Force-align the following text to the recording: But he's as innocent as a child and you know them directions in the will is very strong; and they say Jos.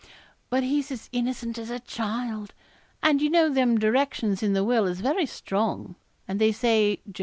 But 0.49 0.63
he's 0.63 0.89
as 0.89 1.09
innocent 1.11 1.59
as 1.59 1.69
a 1.69 1.79
child 1.79 2.55
and 3.03 3.21
you 3.21 3.29
know 3.29 3.49
them 3.49 3.77
directions 3.77 4.41
in 4.41 4.53
the 4.53 4.63
will 4.63 4.87
is 4.87 4.99
very 4.99 5.27
strong; 5.27 5.93
and 6.27 6.41
they 6.41 6.51
say 6.51 7.01
Jos. 7.11 7.19